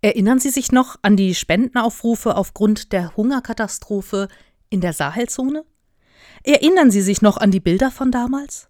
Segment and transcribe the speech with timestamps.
[0.00, 4.28] Erinnern Sie sich noch an die Spendenaufrufe aufgrund der Hungerkatastrophe
[4.70, 5.64] in der Sahelzone?
[6.44, 8.68] Erinnern Sie sich noch an die Bilder von damals?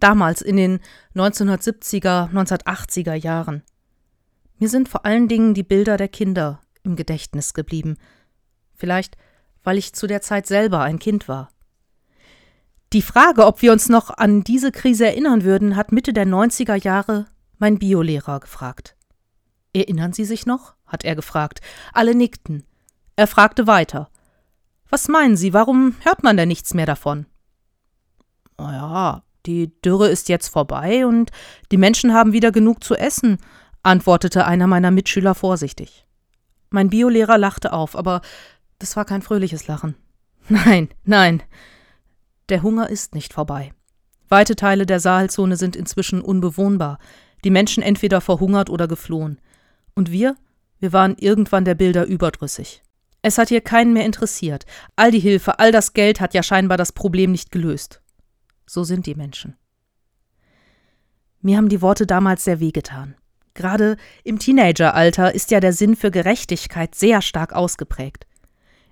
[0.00, 0.80] Damals in den
[1.14, 3.62] 1970er, 1980er Jahren.
[4.58, 7.98] Mir sind vor allen Dingen die Bilder der Kinder im Gedächtnis geblieben.
[8.74, 9.16] Vielleicht,
[9.62, 11.50] weil ich zu der Zeit selber ein Kind war.
[12.94, 16.82] Die Frage, ob wir uns noch an diese Krise erinnern würden, hat Mitte der 90er
[16.82, 17.26] Jahre
[17.58, 18.96] mein Biolehrer gefragt.
[19.74, 20.74] Erinnern Sie sich noch?
[20.86, 21.60] hat er gefragt.
[21.92, 22.64] Alle nickten.
[23.16, 24.08] Er fragte weiter.
[24.88, 27.26] Was meinen Sie, warum hört man denn nichts mehr davon?
[28.58, 31.30] Ja, die Dürre ist jetzt vorbei und
[31.72, 33.38] die Menschen haben wieder genug zu essen,
[33.82, 36.06] antwortete einer meiner Mitschüler vorsichtig.
[36.70, 38.20] Mein Biolehrer lachte auf, aber
[38.78, 39.96] das war kein fröhliches Lachen.
[40.48, 41.42] Nein, nein.
[42.50, 43.72] Der Hunger ist nicht vorbei.
[44.28, 46.98] Weite Teile der Sahelzone sind inzwischen unbewohnbar,
[47.44, 49.40] die Menschen entweder verhungert oder geflohen.
[49.94, 50.36] Und wir?
[50.78, 52.82] Wir waren irgendwann der Bilder überdrüssig.
[53.22, 54.66] Es hat hier keinen mehr interessiert.
[54.96, 58.02] All die Hilfe, all das Geld hat ja scheinbar das Problem nicht gelöst.
[58.66, 59.56] So sind die Menschen.
[61.40, 63.14] Mir haben die Worte damals sehr wehgetan.
[63.54, 68.26] Gerade im Teenageralter ist ja der Sinn für Gerechtigkeit sehr stark ausgeprägt.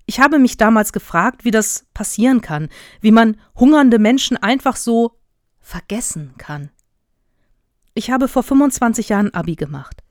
[0.06, 2.68] Ich habe mich damals gefragt, wie das passieren kann,
[3.00, 5.18] wie man hungernde Menschen einfach so
[5.60, 6.70] vergessen kann.
[7.94, 10.01] Ich habe vor 25 Jahren Abi gemacht.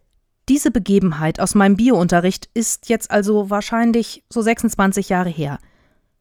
[0.49, 5.59] Diese Begebenheit aus meinem Biounterricht ist jetzt also wahrscheinlich so 26 Jahre her.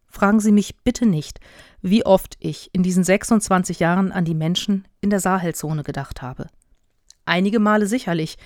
[0.07, 1.41] Fragen Sie mich bitte nicht,
[1.83, 6.49] wie oft ich in diesen 26 Jahren an die Menschen in der Sahelzone gedacht habe.
[7.25, 8.37] Einige Male sicherlich,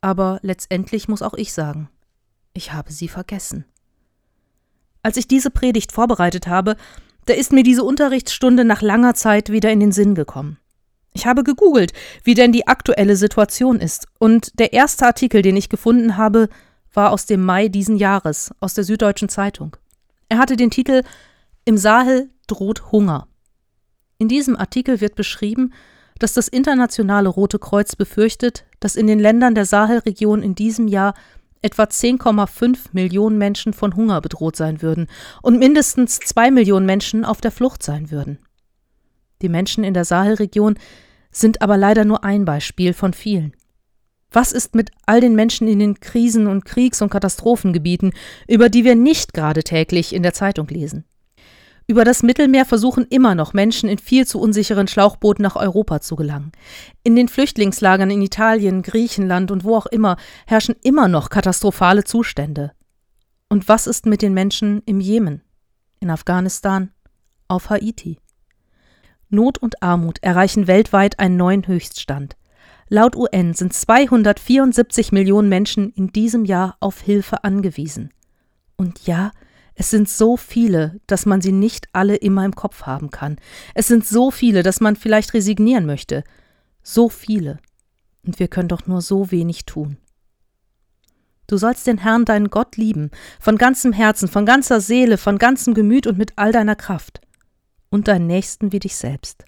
[0.00, 1.88] aber letztendlich muss auch ich sagen,
[2.54, 3.66] ich habe sie vergessen.
[5.02, 6.76] Als ich diese Predigt vorbereitet habe,
[7.26, 10.58] da ist mir diese Unterrichtsstunde nach langer Zeit wieder in den Sinn gekommen.
[11.16, 15.70] Ich habe gegoogelt, wie denn die aktuelle Situation ist, und der erste Artikel, den ich
[15.70, 16.50] gefunden habe,
[16.92, 19.78] war aus dem Mai diesen Jahres, aus der Süddeutschen Zeitung.
[20.28, 21.04] Er hatte den Titel
[21.64, 23.28] Im Sahel droht Hunger.
[24.18, 25.72] In diesem Artikel wird beschrieben,
[26.18, 31.14] dass das internationale Rote Kreuz befürchtet, dass in den Ländern der Sahelregion in diesem Jahr
[31.62, 35.06] etwa 10,5 Millionen Menschen von Hunger bedroht sein würden
[35.40, 38.38] und mindestens zwei Millionen Menschen auf der Flucht sein würden.
[39.40, 40.78] Die Menschen in der Sahelregion
[41.40, 43.52] sind aber leider nur ein Beispiel von vielen.
[44.30, 48.12] Was ist mit all den Menschen in den Krisen- und Kriegs- und Katastrophengebieten,
[48.48, 51.04] über die wir nicht gerade täglich in der Zeitung lesen?
[51.88, 56.16] Über das Mittelmeer versuchen immer noch Menschen in viel zu unsicheren Schlauchbooten nach Europa zu
[56.16, 56.50] gelangen.
[57.04, 62.72] In den Flüchtlingslagern in Italien, Griechenland und wo auch immer herrschen immer noch katastrophale Zustände.
[63.48, 65.42] Und was ist mit den Menschen im Jemen,
[66.00, 66.90] in Afghanistan,
[67.46, 68.18] auf Haiti?
[69.28, 72.36] Not und Armut erreichen weltweit einen neuen Höchststand.
[72.88, 78.10] Laut UN sind 274 Millionen Menschen in diesem Jahr auf Hilfe angewiesen.
[78.76, 79.32] Und ja,
[79.74, 83.36] es sind so viele, dass man sie nicht alle immer im Kopf haben kann.
[83.74, 86.22] Es sind so viele, dass man vielleicht resignieren möchte.
[86.82, 87.58] So viele.
[88.24, 89.96] Und wir können doch nur so wenig tun.
[91.48, 93.10] Du sollst den Herrn deinen Gott lieben,
[93.40, 97.20] von ganzem Herzen, von ganzer Seele, von ganzem Gemüt und mit all deiner Kraft
[97.90, 99.44] und deinen Nächsten wie dich selbst.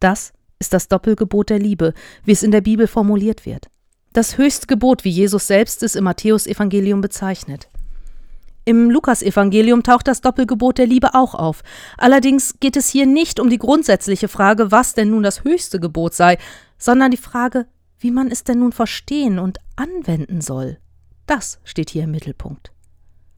[0.00, 1.92] Das ist das Doppelgebot der Liebe,
[2.24, 3.68] wie es in der Bibel formuliert wird.
[4.12, 7.68] Das höchste Gebot, wie Jesus selbst es im Matthäusevangelium bezeichnet.
[8.64, 11.62] Im Lukasevangelium taucht das Doppelgebot der Liebe auch auf.
[11.98, 16.14] Allerdings geht es hier nicht um die grundsätzliche Frage, was denn nun das höchste Gebot
[16.14, 16.38] sei,
[16.78, 17.66] sondern die Frage,
[17.98, 20.78] wie man es denn nun verstehen und anwenden soll.
[21.26, 22.72] Das steht hier im Mittelpunkt.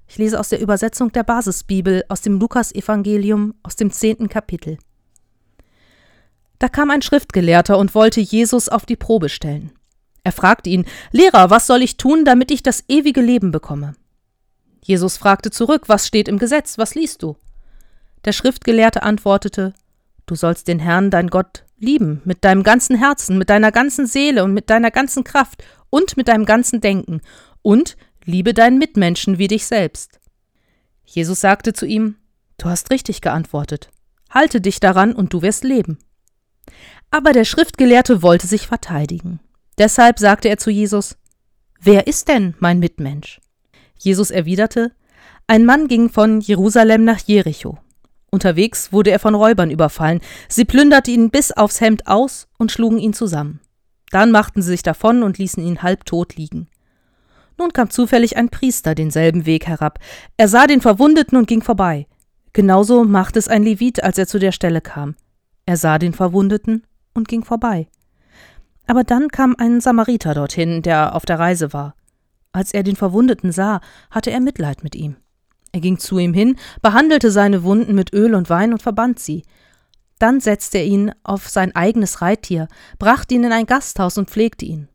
[0.08, 4.78] Ich lese aus der Übersetzung der Basisbibel aus dem Lukasevangelium aus dem zehnten Kapitel.
[6.58, 9.70] Da kam ein Schriftgelehrter und wollte Jesus auf die Probe stellen.
[10.24, 13.94] Er fragte ihn, Lehrer, was soll ich tun, damit ich das ewige Leben bekomme?
[14.82, 17.36] Jesus fragte zurück, was steht im Gesetz, was liest du?
[18.24, 19.74] Der Schriftgelehrte antwortete,
[20.26, 24.44] Du sollst den Herrn, dein Gott, lieben, mit deinem ganzen Herzen, mit deiner ganzen Seele
[24.44, 27.20] und mit deiner ganzen Kraft und mit deinem ganzen Denken
[27.62, 27.96] und
[28.28, 30.20] Liebe deinen Mitmenschen wie dich selbst.
[31.06, 32.16] Jesus sagte zu ihm,
[32.58, 33.88] Du hast richtig geantwortet.
[34.28, 35.96] Halte dich daran und du wirst leben.
[37.10, 39.40] Aber der Schriftgelehrte wollte sich verteidigen.
[39.78, 41.16] Deshalb sagte er zu Jesus,
[41.80, 43.40] Wer ist denn mein Mitmensch?
[43.96, 44.92] Jesus erwiderte,
[45.46, 47.78] Ein Mann ging von Jerusalem nach Jericho.
[48.30, 50.20] Unterwegs wurde er von Räubern überfallen.
[50.50, 53.60] Sie plünderten ihn bis aufs Hemd aus und schlugen ihn zusammen.
[54.10, 56.68] Dann machten sie sich davon und ließen ihn halbtot liegen.
[57.58, 59.98] Nun kam zufällig ein Priester denselben Weg herab.
[60.36, 62.06] Er sah den Verwundeten und ging vorbei.
[62.52, 65.16] Genauso machte es ein Levit, als er zu der Stelle kam.
[65.66, 66.84] Er sah den Verwundeten
[67.14, 67.88] und ging vorbei.
[68.86, 71.94] Aber dann kam ein Samariter dorthin, der auf der Reise war.
[72.52, 75.16] Als er den Verwundeten sah, hatte er Mitleid mit ihm.
[75.72, 79.42] Er ging zu ihm hin, behandelte seine Wunden mit Öl und Wein und verband sie.
[80.18, 82.68] Dann setzte er ihn auf sein eigenes Reittier,
[82.98, 84.88] brachte ihn in ein Gasthaus und pflegte ihn.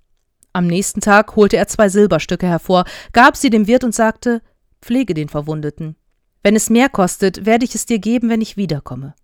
[0.53, 4.41] Am nächsten Tag holte er zwei Silberstücke hervor, gab sie dem Wirt und sagte
[4.81, 5.95] Pflege den Verwundeten.
[6.44, 9.15] Wenn es mehr kostet, werde ich es dir geben, wenn ich wiederkomme.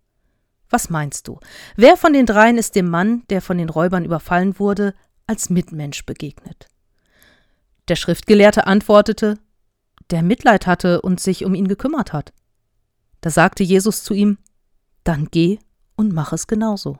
[0.69, 1.39] Was meinst du?
[1.75, 4.93] Wer von den dreien ist dem Mann, der von den Räubern überfallen wurde,
[5.27, 6.67] als Mitmensch begegnet?
[7.87, 9.39] Der Schriftgelehrte antwortete
[10.09, 12.33] der Mitleid hatte und sich um ihn gekümmert hat.
[13.21, 14.37] Da sagte Jesus zu ihm
[15.03, 15.59] Dann geh
[15.95, 16.97] und mach es genauso.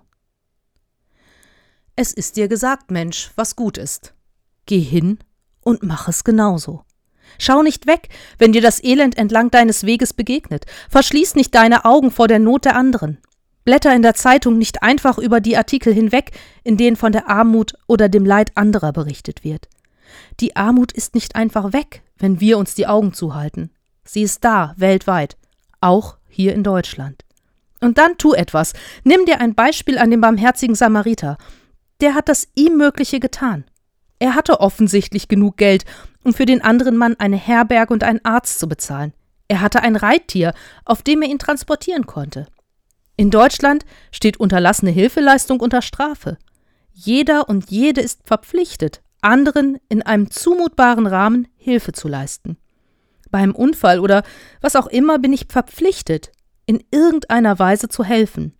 [1.96, 4.14] Es ist dir gesagt, Mensch, was gut ist.
[4.70, 5.18] Geh hin
[5.62, 6.84] und mach es genauso.
[7.40, 10.68] Schau nicht weg, wenn dir das Elend entlang deines Weges begegnet.
[10.92, 13.18] Verschließ nicht deine Augen vor der Not der anderen.
[13.66, 16.34] Blätter in der Zeitung nicht einfach über die Artikel hinweg,
[16.64, 19.70] in denen von der Armut oder dem Leid anderer berichtet wird.
[20.40, 23.72] Die Armut ist nicht einfach weg, wenn wir uns die Augen zuhalten.
[24.04, 25.36] Sie ist da, weltweit,
[25.82, 27.26] auch hier in Deutschland.
[27.82, 28.74] Und dann tu etwas.
[29.04, 31.40] Nimm dir ein Beispiel an dem barmherzigen Samariter.
[32.02, 33.66] Der hat das ihm Mögliche getan.
[34.20, 35.86] Er hatte offensichtlich genug Geld,
[36.24, 39.14] um für den anderen Mann eine Herberge und einen Arzt zu bezahlen.
[39.48, 40.54] Er hatte ein Reittier,
[40.86, 42.48] auf dem er ihn transportieren konnte.
[43.16, 46.38] In Deutschland steht unterlassene Hilfeleistung unter Strafe.
[46.94, 52.58] Jeder und jede ist verpflichtet, anderen in einem zumutbaren Rahmen Hilfe zu leisten.
[53.32, 54.24] Beim Unfall oder
[54.62, 56.32] was auch immer bin ich verpflichtet,
[56.66, 58.54] in irgendeiner Weise zu helfen.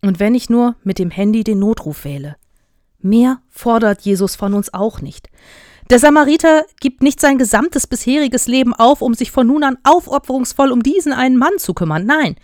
[0.00, 2.36] Und wenn ich nur mit dem Handy den Notruf wähle.
[3.02, 5.28] Mehr fordert Jesus von uns auch nicht.
[5.90, 10.70] Der Samariter gibt nicht sein gesamtes bisheriges Leben auf, um sich von nun an aufopferungsvoll
[10.72, 12.06] um diesen einen Mann zu kümmern.
[12.06, 12.36] Nein,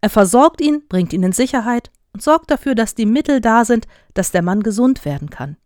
[0.00, 3.86] er versorgt ihn, bringt ihn in Sicherheit und sorgt dafür, dass die Mittel da sind,
[4.14, 5.56] dass der Mann gesund werden kann.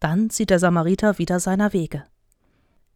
[0.00, 2.04] Dann zieht der Samariter wieder seiner Wege.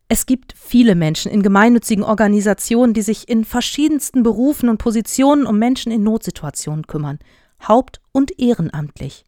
[0.09, 5.59] Es gibt viele Menschen in gemeinnützigen Organisationen, die sich in verschiedensten Berufen und Positionen um
[5.59, 7.19] Menschen in Notsituationen kümmern,
[7.67, 9.25] haupt- und ehrenamtlich.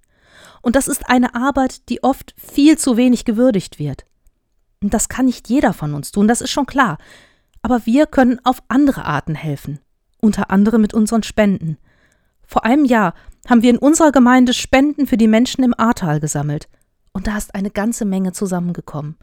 [0.65, 4.07] Und das ist eine Arbeit, die oft viel zu wenig gewürdigt wird.
[4.83, 6.97] Und das kann nicht jeder von uns tun, das ist schon klar.
[7.61, 9.79] Aber wir können auf andere Arten helfen,
[10.21, 11.77] unter anderem mit unseren Spenden.
[12.47, 13.13] Vor einem Jahr
[13.47, 16.69] haben wir in unserer Gemeinde Spenden für die Menschen im Ahrtal gesammelt
[17.13, 19.17] und da ist eine ganze Menge zusammengekommen.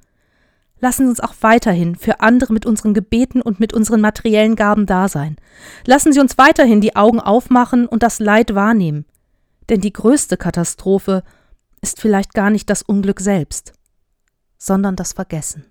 [0.80, 4.86] Lassen Sie uns auch weiterhin für andere mit unseren Gebeten und mit unseren materiellen Gaben
[4.86, 5.38] da sein.
[5.86, 9.06] Lassen Sie uns weiterhin die Augen aufmachen und das Leid wahrnehmen.
[9.72, 11.24] Denn die größte Katastrophe
[11.80, 13.72] ist vielleicht gar nicht das Unglück selbst,
[14.58, 15.71] sondern das Vergessen.